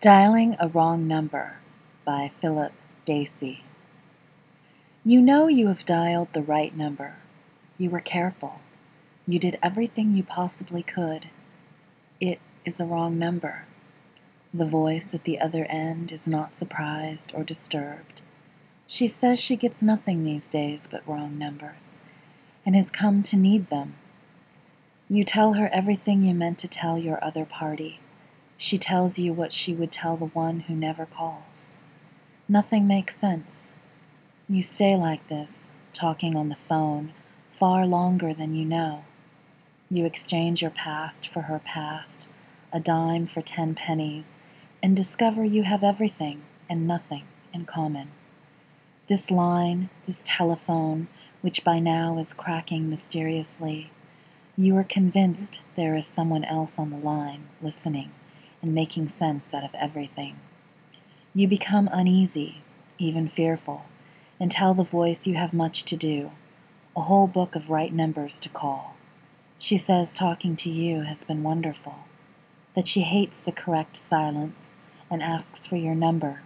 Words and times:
Dialing 0.00 0.54
a 0.60 0.68
Wrong 0.68 1.08
Number 1.08 1.56
by 2.04 2.30
Philip 2.36 2.72
Dacey. 3.04 3.64
You 5.04 5.20
know 5.20 5.48
you 5.48 5.66
have 5.66 5.84
dialed 5.84 6.32
the 6.32 6.40
right 6.40 6.72
number. 6.76 7.16
You 7.78 7.90
were 7.90 7.98
careful. 7.98 8.60
You 9.26 9.40
did 9.40 9.58
everything 9.60 10.14
you 10.14 10.22
possibly 10.22 10.84
could. 10.84 11.26
It 12.20 12.38
is 12.64 12.78
a 12.78 12.84
wrong 12.84 13.18
number. 13.18 13.64
The 14.54 14.64
voice 14.64 15.14
at 15.14 15.24
the 15.24 15.40
other 15.40 15.64
end 15.64 16.12
is 16.12 16.28
not 16.28 16.52
surprised 16.52 17.32
or 17.34 17.42
disturbed. 17.42 18.22
She 18.86 19.08
says 19.08 19.40
she 19.40 19.56
gets 19.56 19.82
nothing 19.82 20.22
these 20.22 20.48
days 20.48 20.86
but 20.88 21.08
wrong 21.08 21.36
numbers, 21.38 21.98
and 22.64 22.76
has 22.76 22.92
come 22.92 23.24
to 23.24 23.36
need 23.36 23.68
them. 23.68 23.94
You 25.08 25.24
tell 25.24 25.54
her 25.54 25.68
everything 25.72 26.22
you 26.22 26.34
meant 26.34 26.58
to 26.58 26.68
tell 26.68 26.96
your 26.96 27.18
other 27.24 27.44
party 27.44 27.98
she 28.60 28.76
tells 28.76 29.20
you 29.20 29.32
what 29.32 29.52
she 29.52 29.72
would 29.72 29.92
tell 29.92 30.16
the 30.16 30.26
one 30.26 30.58
who 30.58 30.74
never 30.74 31.06
calls. 31.06 31.76
Nothing 32.48 32.88
makes 32.88 33.16
sense. 33.16 33.70
You 34.48 34.62
stay 34.62 34.96
like 34.96 35.28
this, 35.28 35.70
talking 35.92 36.34
on 36.34 36.48
the 36.48 36.56
phone, 36.56 37.12
far 37.50 37.86
longer 37.86 38.34
than 38.34 38.54
you 38.54 38.64
know. 38.64 39.04
You 39.88 40.04
exchange 40.04 40.60
your 40.60 40.72
past 40.72 41.28
for 41.28 41.42
her 41.42 41.60
past, 41.60 42.28
a 42.72 42.80
dime 42.80 43.26
for 43.26 43.42
ten 43.42 43.76
pennies, 43.76 44.36
and 44.82 44.96
discover 44.96 45.44
you 45.44 45.62
have 45.62 45.84
everything 45.84 46.42
and 46.68 46.84
nothing 46.84 47.24
in 47.54 47.64
common. 47.64 48.08
This 49.06 49.30
line, 49.30 49.88
this 50.04 50.22
telephone, 50.24 51.06
which 51.42 51.62
by 51.62 51.78
now 51.78 52.18
is 52.18 52.32
cracking 52.32 52.90
mysteriously, 52.90 53.92
you 54.56 54.76
are 54.76 54.84
convinced 54.84 55.60
there 55.76 55.94
is 55.94 56.06
someone 56.06 56.44
else 56.44 56.76
on 56.76 56.90
the 56.90 56.96
line 56.96 57.44
listening 57.62 58.10
and 58.62 58.74
making 58.74 59.08
sense 59.08 59.52
out 59.54 59.64
of 59.64 59.74
everything. 59.74 60.36
You 61.34 61.46
become 61.46 61.88
uneasy, 61.92 62.62
even 62.98 63.28
fearful, 63.28 63.84
and 64.40 64.50
tell 64.50 64.74
the 64.74 64.82
voice 64.82 65.26
you 65.26 65.34
have 65.34 65.52
much 65.52 65.84
to 65.84 65.96
do, 65.96 66.32
a 66.96 67.02
whole 67.02 67.26
book 67.26 67.54
of 67.54 67.70
right 67.70 67.92
numbers 67.92 68.40
to 68.40 68.48
call. 68.48 68.96
She 69.58 69.76
says 69.76 70.14
talking 70.14 70.56
to 70.56 70.70
you 70.70 71.02
has 71.02 71.24
been 71.24 71.42
wonderful, 71.42 71.96
that 72.74 72.88
she 72.88 73.02
hates 73.02 73.40
the 73.40 73.52
correct 73.52 73.96
silence 73.96 74.72
and 75.10 75.22
asks 75.22 75.66
for 75.66 75.76
your 75.76 75.94
number. 75.94 76.42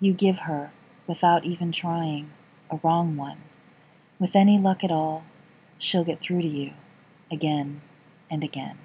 You 0.00 0.12
give 0.12 0.40
her, 0.40 0.70
without 1.06 1.44
even 1.44 1.72
trying, 1.72 2.30
a 2.70 2.78
wrong 2.82 3.16
one. 3.16 3.38
With 4.18 4.36
any 4.36 4.58
luck 4.58 4.84
at 4.84 4.90
all, 4.90 5.24
she'll 5.78 6.04
get 6.04 6.20
through 6.20 6.42
to 6.42 6.48
you 6.48 6.72
again 7.30 7.80
and 8.30 8.44
again. 8.44 8.78